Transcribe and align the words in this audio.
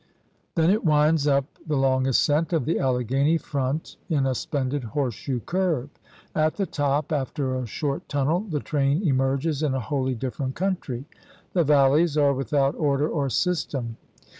Then 0.55 0.71
it 0.71 0.83
winds 0.83 1.27
up 1.27 1.45
the 1.67 1.77
long 1.77 2.05
ascgnt 2.05 2.53
of 2.53 2.65
the 2.65 2.79
Alleghany 2.79 3.37
front 3.37 3.97
in 4.09 4.25
a 4.25 4.33
splendid 4.33 4.83
horseshoe 4.83 5.41
curve. 5.41 5.89
At 6.33 6.55
the 6.55 6.65
top, 6.65 7.11
after 7.11 7.53
a 7.53 7.67
short 7.67 8.09
tunnel, 8.09 8.39
the 8.39 8.61
train 8.61 9.07
emerges 9.07 9.61
in 9.61 9.75
a 9.75 9.79
wholly 9.79 10.15
different 10.15 10.55
country. 10.55 11.05
The 11.53 11.63
valleys 11.63 12.17
are 12.17 12.33
without 12.33 12.73
order 12.79 13.07
or 13.07 13.29
system. 13.29 13.97